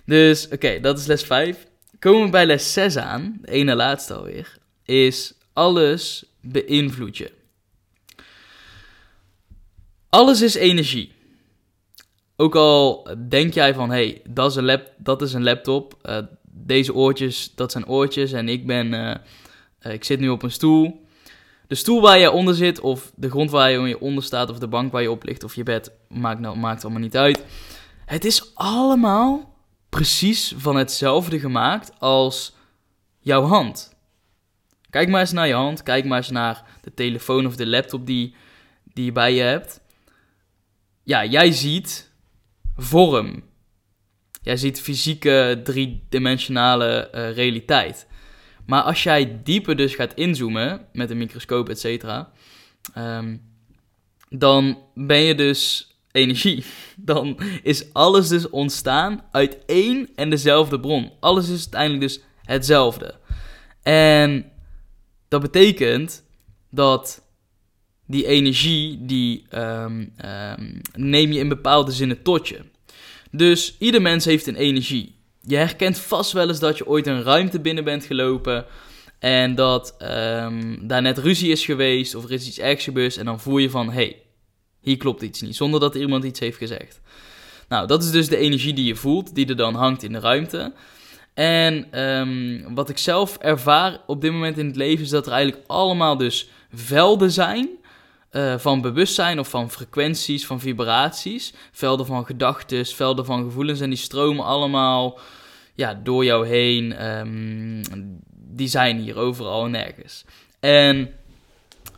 [0.05, 1.67] Dus oké, dat is les 5.
[1.99, 7.33] Komen we bij les 6 aan, de ene laatste alweer, is alles beïnvloed je.
[10.09, 11.13] Alles is energie.
[12.37, 14.23] Ook al denk jij van, hé, hey,
[14.99, 19.15] dat, is een laptop, uh, deze oortjes, dat zijn oortjes en ik ben, uh,
[19.81, 21.05] uh, ik zit nu op een stoel
[21.67, 24.69] de stoel waar je onder zit, of de grond waar je onder staat, of de
[24.69, 27.45] bank waar je op ligt, of je bed, maakt, nou, maakt allemaal niet uit.
[28.05, 29.55] Het is allemaal
[29.89, 32.55] precies van hetzelfde gemaakt als
[33.19, 33.95] jouw hand.
[34.91, 38.07] Kijk maar eens naar je hand, kijk maar eens naar de telefoon of de laptop
[38.07, 38.35] die,
[38.85, 39.81] die je bij je hebt.
[41.07, 42.13] Ja, jij ziet
[42.77, 43.45] vorm.
[44.43, 48.07] Jij ziet fysieke, driedimensionale uh, realiteit.
[48.65, 52.33] Maar als jij dieper dus gaat inzoomen met een microscoop, et cetera,
[52.99, 53.43] um,
[54.29, 56.65] dan ben je dus energie.
[56.97, 61.13] Dan is alles dus ontstaan uit één en dezelfde bron.
[61.21, 63.15] Alles is uiteindelijk dus hetzelfde.
[63.83, 64.53] En
[65.29, 66.25] dat betekent
[66.71, 67.26] dat
[68.07, 72.61] die energie, die um, um, neem je in bepaalde zinnen tot je.
[73.31, 75.17] Dus ieder mens heeft een energie
[75.47, 78.65] je herkent vast wel eens dat je ooit een ruimte binnen bent gelopen.
[79.19, 83.17] En dat um, daar net ruzie is geweest of er is iets ergs gebeurd.
[83.17, 84.23] En dan voel je van, hé, hey,
[84.81, 85.57] hier klopt iets niet.
[85.57, 87.01] Zonder dat iemand iets heeft gezegd.
[87.69, 90.19] Nou, dat is dus de energie die je voelt, die er dan hangt in de
[90.19, 90.73] ruimte.
[91.35, 91.89] En
[92.75, 96.17] wat ik zelf ervaar op dit moment in het leven is dat er eigenlijk allemaal
[96.17, 97.69] dus velden zijn
[98.33, 103.91] uh, van bewustzijn of van frequenties, van vibraties, velden van gedachten, velden van gevoelens en
[103.91, 105.19] die stromen allemaal
[105.75, 107.07] ja, door jou heen.
[107.07, 107.83] Um,
[108.57, 110.25] die zijn hier overal en nergens.
[110.61, 111.11] En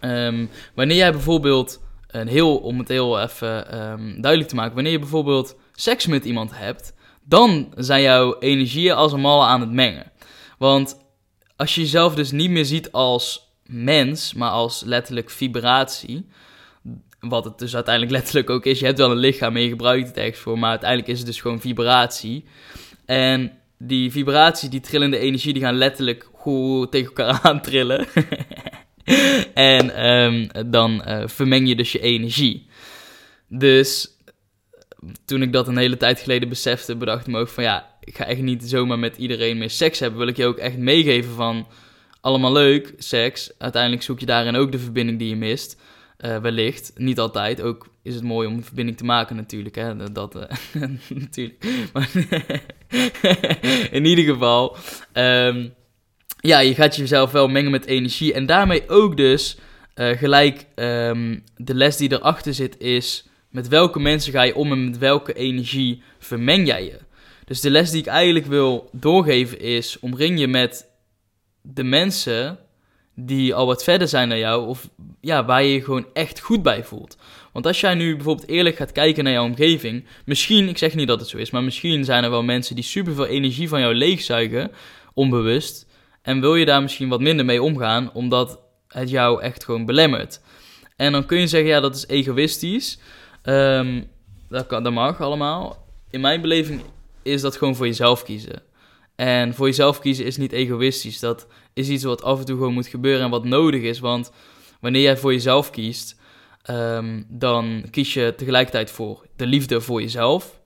[0.00, 4.92] um, wanneer jij bijvoorbeeld, een heel, om het heel even um, duidelijk te maken, wanneer
[4.92, 6.92] je bijvoorbeeld seks met iemand hebt,
[7.24, 10.12] dan zijn jouw energieën als een aan het mengen.
[10.58, 10.96] Want
[11.56, 16.26] als je jezelf dus niet meer ziet als mens, maar als letterlijk vibratie.
[17.20, 18.78] Wat het dus uiteindelijk letterlijk ook is.
[18.78, 21.26] Je hebt wel een lichaam en je gebruikt het ergens voor, maar uiteindelijk is het
[21.26, 22.44] dus gewoon vibratie.
[23.06, 28.06] En die vibratie, die trillende energie, die gaan letterlijk goed tegen elkaar aantrillen.
[29.54, 32.66] en ehm, dan uh, vermeng je dus je energie.
[33.48, 34.16] Dus
[35.24, 38.16] toen ik dat een hele tijd geleden besefte, bedacht ik me ook van ja, ik
[38.16, 40.18] ga echt niet zomaar met iedereen meer seks hebben.
[40.18, 41.66] Wil ik je ook echt meegeven van
[42.20, 43.50] allemaal leuk, seks.
[43.58, 45.80] Uiteindelijk zoek je daarin ook de verbinding die je mist.
[46.24, 46.92] Uh, wellicht.
[46.96, 47.62] Niet altijd.
[47.62, 49.74] Ook is het mooi om een verbinding te maken natuurlijk.
[49.74, 50.12] Hè?
[50.12, 50.42] Dat, uh,
[51.08, 51.64] natuurlijk.
[51.92, 52.10] Maar
[53.90, 54.76] in ieder geval.
[55.12, 55.74] Um,
[56.40, 58.32] ja, je gaat jezelf wel mengen met energie.
[58.32, 59.58] En daarmee ook dus
[59.94, 63.28] uh, gelijk um, de les die erachter zit is...
[63.50, 66.98] Met welke mensen ga je om en met welke energie vermeng jij je?
[67.44, 70.87] Dus de les die ik eigenlijk wil doorgeven is: omring je met
[71.74, 72.58] de mensen
[73.14, 74.88] die al wat verder zijn dan jou, of
[75.20, 77.16] ja, waar je je gewoon echt goed bij voelt.
[77.52, 81.08] Want als jij nu bijvoorbeeld eerlijk gaat kijken naar jouw omgeving, misschien, ik zeg niet
[81.08, 83.94] dat het zo is, maar misschien zijn er wel mensen die superveel energie van jou
[83.94, 84.70] leegzuigen,
[85.14, 85.86] onbewust,
[86.22, 90.40] en wil je daar misschien wat minder mee omgaan, omdat het jou echt gewoon belemmert.
[90.96, 92.98] En dan kun je zeggen, ja, dat is egoïstisch.
[93.44, 94.06] Um,
[94.48, 95.86] dat, kan, dat mag allemaal.
[96.10, 96.80] In mijn beleving
[97.22, 98.62] is dat gewoon voor jezelf kiezen.
[99.20, 101.18] En voor jezelf kiezen is niet egoïstisch.
[101.18, 103.98] Dat is iets wat af en toe gewoon moet gebeuren en wat nodig is.
[103.98, 104.30] Want
[104.80, 106.20] wanneer jij voor jezelf kiest,
[106.70, 110.60] um, dan kies je tegelijkertijd voor de liefde voor jezelf.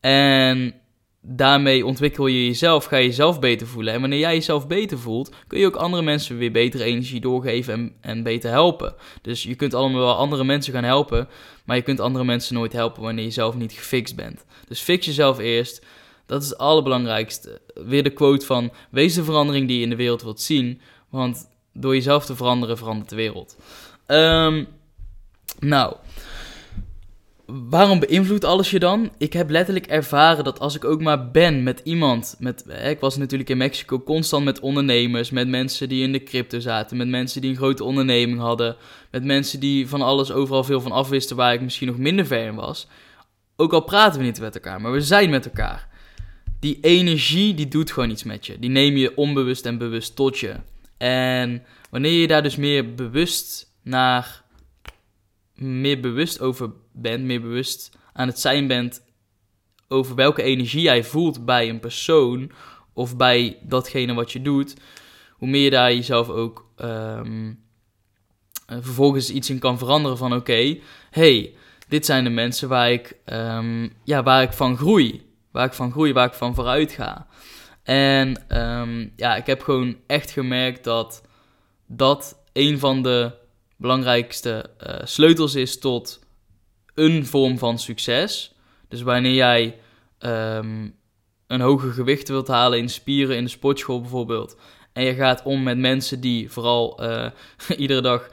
[0.00, 0.74] En
[1.20, 3.94] daarmee ontwikkel je jezelf, ga je jezelf beter voelen.
[3.94, 7.74] En wanneer jij jezelf beter voelt, kun je ook andere mensen weer betere energie doorgeven
[7.74, 8.94] en, en beter helpen.
[9.22, 11.28] Dus je kunt allemaal wel andere mensen gaan helpen,
[11.64, 14.44] maar je kunt andere mensen nooit helpen wanneer je zelf niet gefixt bent.
[14.68, 15.82] Dus fix jezelf eerst.
[16.26, 17.60] Dat is het allerbelangrijkste.
[17.74, 20.80] Weer de quote van: wees de verandering die je in de wereld wilt zien.
[21.08, 23.56] Want door jezelf te veranderen, verandert de wereld.
[24.06, 24.66] Um,
[25.58, 25.96] nou,
[27.46, 29.10] waarom beïnvloedt alles je dan?
[29.18, 32.36] Ik heb letterlijk ervaren dat als ik ook maar ben met iemand.
[32.38, 35.30] Met, ik was natuurlijk in Mexico constant met ondernemers.
[35.30, 36.96] Met mensen die in de crypto zaten.
[36.96, 38.76] Met mensen die een grote onderneming hadden.
[39.10, 41.36] Met mensen die van alles overal veel van afwisten.
[41.36, 42.86] Waar ik misschien nog minder ver in was.
[43.56, 45.88] Ook al praten we niet met elkaar, maar we zijn met elkaar.
[46.64, 48.58] Die energie die doet gewoon iets met je.
[48.58, 50.54] Die neem je onbewust en bewust tot je.
[50.96, 54.44] En wanneer je daar dus meer bewust naar.
[55.54, 59.02] meer bewust over bent, meer bewust aan het zijn bent
[59.88, 62.50] over welke energie jij voelt bij een persoon
[62.92, 64.74] of bij datgene wat je doet,
[65.32, 67.60] hoe meer je daar jezelf ook um,
[68.66, 70.78] vervolgens iets in kan veranderen van oké,
[71.10, 71.54] hey,
[71.88, 75.32] dit zijn de mensen waar ik, um, ja, waar ik van groei.
[75.54, 77.26] Waar ik van groei, waar ik van vooruit ga.
[77.82, 81.22] En um, ja, ik heb gewoon echt gemerkt dat
[81.86, 83.32] dat een van de
[83.76, 86.20] belangrijkste uh, sleutels is tot
[86.94, 88.54] een vorm van succes.
[88.88, 89.78] Dus wanneer jij
[90.18, 90.94] um,
[91.46, 94.56] een hoger gewicht wilt halen in spieren in de sportschool bijvoorbeeld.
[94.92, 97.26] En je gaat om met mensen die vooral uh,
[97.76, 98.28] iedere dag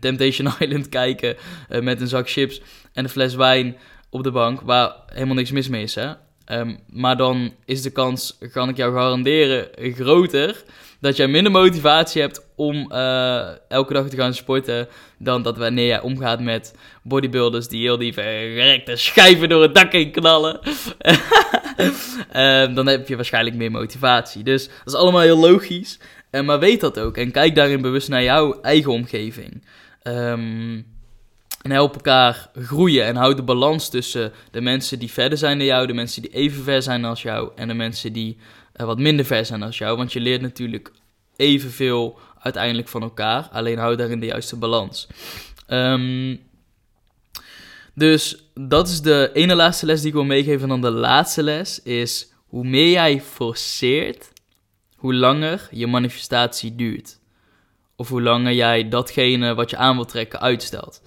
[0.00, 1.36] Temptation Island kijken
[1.70, 2.60] uh, met een zak chips
[2.92, 3.76] en een fles wijn
[4.10, 5.94] op de bank, waar helemaal niks mis mee is.
[5.94, 6.12] Hè?
[6.52, 10.64] Um, maar dan is de kans, kan ik jou garanderen, groter
[11.00, 14.88] dat jij minder motivatie hebt om uh, elke dag te gaan sporten.
[15.18, 19.92] Dan dat wanneer jij omgaat met bodybuilders die heel die verrekte schijven door het dak
[19.92, 20.60] heen knallen.
[22.32, 24.42] uh, dan heb je waarschijnlijk meer motivatie.
[24.42, 25.98] Dus dat is allemaal heel logisch.
[26.30, 27.16] Uh, maar weet dat ook.
[27.16, 29.64] En kijk daarin bewust naar jouw eigen omgeving.
[30.02, 30.95] Um,
[31.66, 35.66] en help elkaar groeien en houd de balans tussen de mensen die verder zijn dan
[35.66, 38.36] jou, de mensen die even ver zijn als jou en de mensen die
[38.76, 39.96] uh, wat minder ver zijn als jou.
[39.96, 40.92] Want je leert natuurlijk
[41.36, 45.06] evenveel uiteindelijk van elkaar, alleen houd daarin de juiste balans.
[45.68, 46.40] Um,
[47.94, 50.62] dus dat is de ene laatste les die ik wil meegeven.
[50.62, 54.32] En dan de laatste les is: hoe meer jij forceert,
[54.96, 57.18] hoe langer je manifestatie duurt.
[57.96, 61.02] Of hoe langer jij datgene wat je aan wilt trekken uitstelt.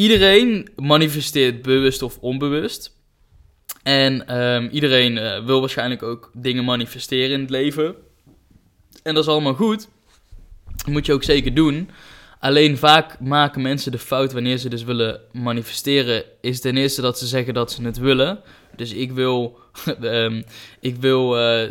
[0.00, 2.96] Iedereen manifesteert bewust of onbewust.
[3.82, 7.94] En um, iedereen uh, wil waarschijnlijk ook dingen manifesteren in het leven.
[9.02, 9.88] En dat is allemaal goed.
[10.76, 11.90] Dat moet je ook zeker doen.
[12.38, 16.24] Alleen vaak maken mensen de fout wanneer ze dus willen manifesteren.
[16.40, 18.40] Is ten eerste dat ze zeggen dat ze het willen.
[18.76, 19.58] Dus ik wil.
[20.02, 20.44] um,
[20.80, 21.38] ik wil.
[21.38, 21.68] Uh,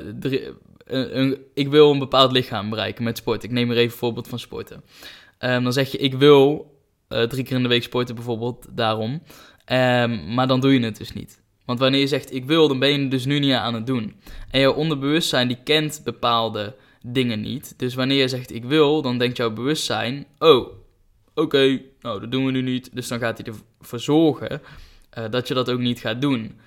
[0.86, 3.44] een, ik wil een bepaald lichaam bereiken met sport.
[3.44, 4.84] Ik neem er even een voorbeeld van sporten.
[5.39, 6.78] Um, dan zeg je: Ik wil
[7.10, 9.12] uh, drie keer in de week sporten bijvoorbeeld, daarom.
[9.13, 11.41] Um, maar dan doe je het dus niet.
[11.65, 13.88] Want wanneer je zegt ik wil, dan ben je het dus nu niet aan het
[13.88, 14.15] doen.
[14.52, 17.74] En jouw onderbewustzijn die kent bepaalde dingen niet.
[17.78, 20.67] Dus wanneer je zegt ik wil, dan denkt jouw bewustzijn, oh,
[21.34, 22.89] oké, nou dat doen we nu niet.
[22.95, 24.62] Dus dan gaat hij ervoor zorgen
[25.17, 26.60] uh, dat je dat ook niet gaat doen.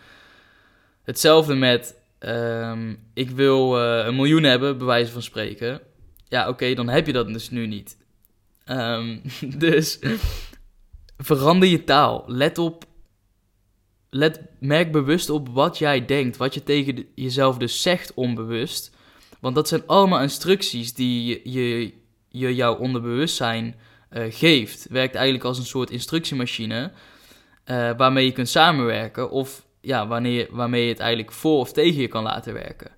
[1.03, 5.81] Hetzelfde met um, ik wil uh, een miljoen hebben, bij wijze van spreken.
[6.29, 7.97] Ja, oké, dan heb je dat dus nu niet.
[8.73, 9.19] Ehm,
[9.67, 9.99] dus
[11.19, 12.25] verander je taal.
[12.27, 12.85] Let op.
[14.11, 16.37] Let, merk bewust op wat jij denkt.
[16.37, 18.97] Wat je tegen jezelf dus zegt onbewust.
[19.41, 21.93] Want dat zijn allemaal instructies die je,
[22.29, 23.75] je, jouw onderbewustzijn
[24.13, 24.87] uh, geeft.
[24.91, 26.93] Werkt eigenlijk als een soort instructiemachine.
[27.67, 29.31] Uh, waarmee je kunt samenwerken.
[29.31, 32.91] Of ja, wanneer, waarmee je het eigenlijk voor of tegen je kan laten werken.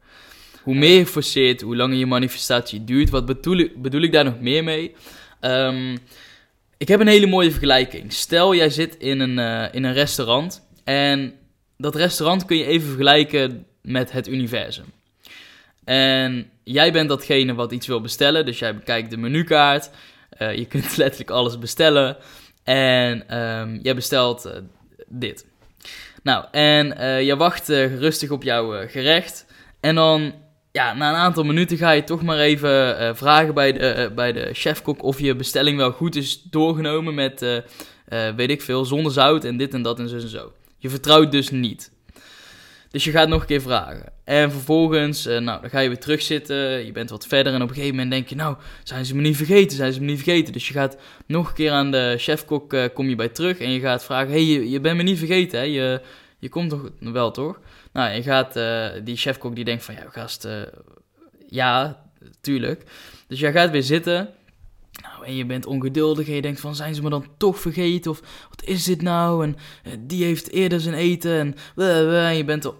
[0.62, 3.10] Hoe meer je forceert, hoe langer je manifestatie duurt.
[3.10, 3.26] Wat
[3.76, 4.94] bedoel ik daar nog meer mee?
[5.44, 5.98] Um,
[6.76, 8.12] ik heb een hele mooie vergelijking.
[8.12, 10.66] Stel, jij zit in een, uh, in een restaurant.
[10.84, 11.34] En
[11.76, 14.84] dat restaurant kun je even vergelijken met het universum.
[15.84, 18.46] En jij bent datgene wat iets wil bestellen.
[18.46, 19.90] Dus jij bekijkt de menukaart.
[20.38, 22.16] Uh, je kunt letterlijk alles bestellen.
[22.64, 24.52] En um, jij bestelt uh,
[25.08, 25.46] dit.
[26.22, 26.86] Nou, en
[27.24, 29.46] je wacht rustig op jouw gerecht.
[29.80, 30.34] En dan
[30.76, 34.14] ja, na een aantal minuten ga je toch maar even uh, vragen bij de, uh,
[34.14, 37.58] bij de chefkok of je bestelling wel goed is doorgenomen met, uh,
[38.36, 40.52] weet ik veel, zonder zout en dit en dat en zo en zo.
[40.78, 41.92] Je vertrouwt dus niet.
[42.90, 44.12] Dus je gaat nog een keer vragen.
[44.24, 47.74] En vervolgens, nou, dan ga je weer terugzitten, je bent wat verder en op een
[47.74, 50.52] gegeven moment denk je, nou, zijn ze me niet vergeten, zijn ze me niet vergeten.
[50.52, 53.80] Dus je gaat nog een keer aan de chefkok, kom je bij terug en je
[53.80, 55.64] gaat vragen, hey, je, je bent me niet vergeten, hè?
[55.64, 56.00] Je,
[56.38, 57.60] je komt toch wel, toch?
[57.94, 60.62] Nou, je gaat, uh, die chefkok die denkt van, ja gast, uh,
[61.48, 62.02] ja,
[62.40, 62.84] tuurlijk.
[63.26, 64.28] Dus jij gaat weer zitten.
[65.02, 68.10] Nou, en je bent ongeduldig en je denkt van, zijn ze me dan toch vergeten?
[68.10, 69.44] Of wat is dit nou?
[69.44, 72.72] En uh, die heeft eerder zijn eten en, je bent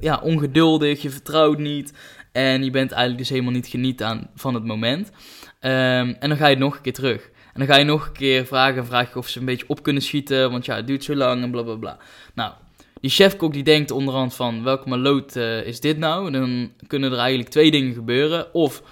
[0.00, 1.92] ja, ongeduldig, je vertrouwt niet.
[2.32, 5.08] En je bent eigenlijk dus helemaal niet geniet aan van het moment.
[5.08, 7.30] Um, en dan ga je nog een keer terug.
[7.52, 9.82] En dan ga je nog een keer vragen, vraag je of ze een beetje op
[9.82, 11.98] kunnen schieten, want ja, het duurt zo lang en bla bla bla.
[12.34, 12.52] Nou,
[13.00, 16.30] die chefkok die denkt onderhand van welke maloot uh, is dit nou?
[16.30, 18.54] Dan kunnen er eigenlijk twee dingen gebeuren.
[18.54, 18.82] Of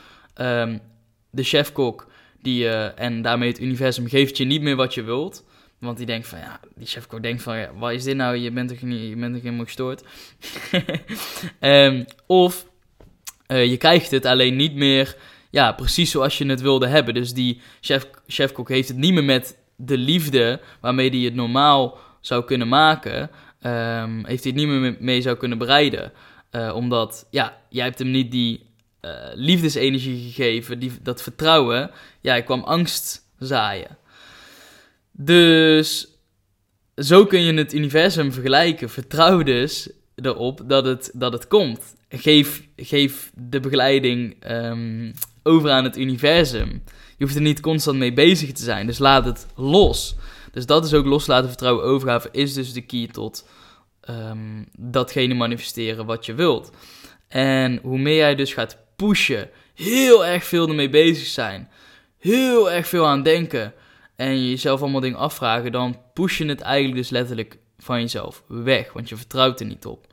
[0.40, 0.80] um,
[1.30, 2.06] de chefkok
[2.42, 5.44] die, uh, en daarmee het universum geeft je niet meer wat je wilt.
[5.78, 8.36] Want die denkt van ja, die chefkok denkt van ja, wat is dit nou?
[8.36, 10.04] Je bent toch, niet, je bent toch helemaal gestoord?
[11.60, 12.66] um, of
[13.46, 15.16] uh, je krijgt het alleen niet meer
[15.50, 17.14] ja, precies zoals je het wilde hebben.
[17.14, 21.98] Dus die chef, chefkok heeft het niet meer met de liefde waarmee die het normaal
[22.20, 23.30] zou kunnen maken
[23.62, 26.12] um, heeft hij het niet meer mee zou kunnen bereiden.
[26.52, 28.66] Uh, omdat, ja, jij hebt hem niet die
[29.02, 31.90] uh, liefdesenergie gegeven, die, dat vertrouwen.
[32.20, 33.98] Ja, hij kwam angst zaaien.
[35.12, 36.08] Dus
[36.96, 38.90] zo kun je het universum vergelijken.
[38.90, 41.96] Vertrouw dus erop dat het, dat het komt.
[42.08, 46.82] Geef, geef de begeleiding um, over aan het universum.
[47.16, 50.16] Je hoeft er niet constant mee bezig te zijn, dus laat het los.
[50.58, 53.48] Dus dat is ook loslaten, vertrouwen, overgave, is dus de key tot
[54.10, 56.72] um, datgene manifesteren wat je wilt.
[57.28, 61.70] En hoe meer jij dus gaat pushen, heel erg veel ermee bezig zijn,
[62.18, 63.74] heel erg veel aan denken
[64.16, 68.42] en je jezelf allemaal dingen afvragen, dan push je het eigenlijk dus letterlijk van jezelf
[68.46, 70.06] weg, want je vertrouwt er niet op.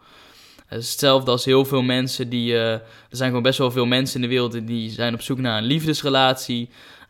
[0.65, 2.51] Hetzelfde als heel veel mensen die.
[2.51, 5.37] Uh, er zijn gewoon best wel veel mensen in de wereld die zijn op zoek
[5.37, 6.69] naar een liefdesrelatie.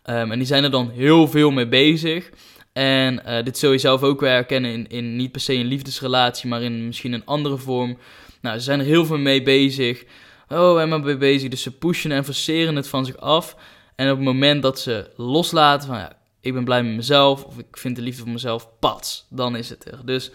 [0.10, 2.30] Um, en die zijn er dan heel veel mee bezig.
[2.78, 5.66] En uh, dit zul je zelf ook wel herkennen in, in niet per se een
[5.66, 7.98] liefdesrelatie, maar in misschien een andere vorm.
[8.42, 10.04] Nou, ze zijn er heel veel mee bezig.
[10.50, 11.50] Oh, mee bezig.
[11.50, 13.56] Dus ze pushen en forceren het van zich af.
[13.96, 17.58] En op het moment dat ze loslaten van, ja, ik ben blij met mezelf, of
[17.58, 20.00] ik vind de liefde voor mezelf, pats, dan is het er.
[20.06, 20.32] Dus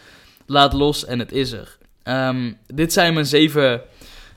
[0.46, 1.78] laat los en het is er.
[2.04, 3.82] Um, dit zijn mijn zeven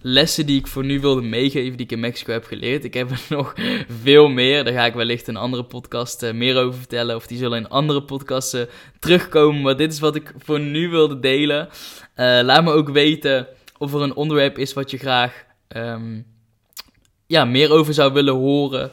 [0.06, 2.84] lessen die ik voor nu wilde meegeven, die ik in Mexico heb geleerd.
[2.84, 3.54] Ik heb er nog
[4.02, 4.64] veel meer.
[4.64, 7.16] Daar ga ik wellicht een andere podcast uh, meer over vertellen.
[7.16, 8.62] Of die zullen in andere podcasts uh,
[9.00, 9.62] terugkomen.
[9.62, 11.70] Maar dit is wat ik voor nu wilde delen.
[12.16, 16.26] Uh, laat me ook weten of er een onderwerp is wat je graag um,
[17.28, 18.92] ja, meer over zou willen horen.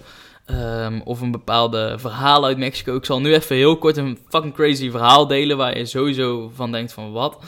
[0.50, 2.96] Um, of een bepaalde verhaal uit Mexico.
[2.96, 6.72] Ik zal nu even heel kort een fucking crazy verhaal delen waar je sowieso van
[6.72, 7.38] denkt van wat.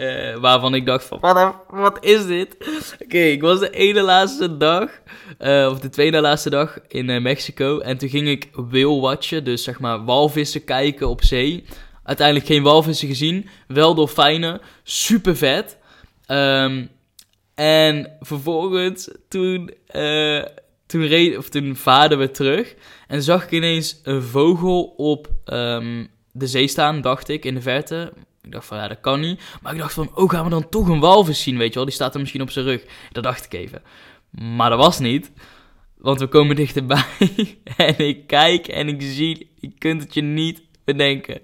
[0.00, 2.56] Uh, waarvan ik dacht van, wat, wat is dit?
[2.58, 4.90] Oké, okay, ik was de ene laatste dag,
[5.38, 7.78] uh, of de tweede laatste dag in uh, Mexico.
[7.78, 11.64] En toen ging ik whale watchen, dus zeg maar walvissen kijken op zee.
[12.02, 15.78] Uiteindelijk geen walvissen gezien, wel dolfijnen, super vet.
[16.28, 16.88] Um,
[17.54, 19.70] en vervolgens, toen,
[20.86, 22.74] toen, reed, of toen vaarden we terug.
[23.08, 27.62] En zag ik ineens een vogel op um, de zee staan, dacht ik, in de
[27.62, 28.12] verte.
[28.46, 29.40] Ik dacht van, ja, dat kan niet.
[29.62, 31.84] Maar ik dacht van, oh, gaan we dan toch een walvis zien, weet je wel?
[31.84, 32.84] Die staat er misschien op zijn rug.
[33.12, 33.82] Dat dacht ik even.
[34.30, 35.32] Maar dat was niet.
[35.98, 37.04] Want we komen dichterbij.
[37.76, 41.40] en ik kijk en ik zie, je kunt het je niet bedenken.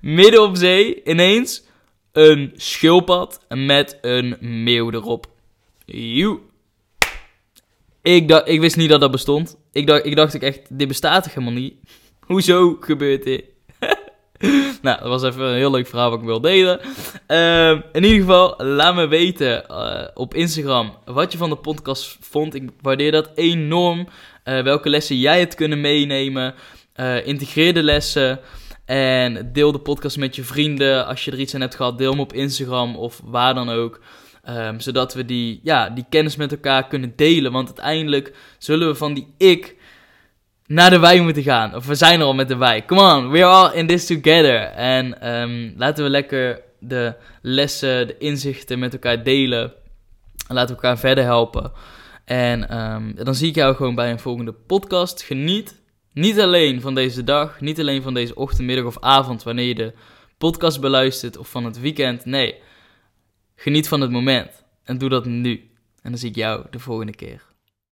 [0.00, 1.64] Midden op zee, ineens,
[2.12, 5.26] een schildpad met een meeuw erop.
[5.84, 6.38] Joe.
[8.02, 9.56] Ik, ik wist niet dat dat bestond.
[9.72, 11.74] Ik dacht, ik dacht echt, dit bestaat toch helemaal niet?
[12.26, 13.44] Hoezo gebeurt dit?
[14.82, 16.80] nou, dat was even een heel leuk verhaal wat ik wil delen.
[17.26, 22.16] Ehm, in ieder geval, laat me weten eh, op Instagram wat je van de podcast
[22.20, 22.54] vond.
[22.54, 24.08] Ik waardeer dat enorm.
[24.44, 26.54] Eh, welke lessen jij hebt kunnen meenemen.
[26.96, 28.40] Uh, integreer de lessen.
[28.84, 31.06] En deel de podcast met je vrienden.
[31.06, 34.00] Als je er iets aan hebt gehad, deel hem op Instagram of waar dan ook.
[34.42, 37.52] Ehm, zodat we die, ja, die kennis met elkaar kunnen delen.
[37.52, 39.76] Want uiteindelijk zullen we van die ik
[40.72, 41.74] naar de wij moeten gaan.
[41.74, 42.84] Of we zijn er al met de wij.
[42.84, 44.60] Come on, we are all in this together.
[44.62, 49.72] En ehm, laten we lekker de lessen, de inzichten met elkaar delen.
[50.48, 51.72] En laten we elkaar verder helpen.
[52.24, 55.22] En ehm, dan zie ik jou gewoon bij een volgende podcast.
[55.22, 55.80] Geniet
[56.12, 59.74] niet alleen van deze dag, niet alleen van deze ochtend, middag of avond wanneer je
[59.74, 59.92] de
[60.38, 62.24] podcast beluistert of van het weekend.
[62.24, 62.54] Nee,
[63.56, 65.70] geniet van het moment en doe dat nu.
[66.02, 67.51] En dan zie ik jou de volgende keer.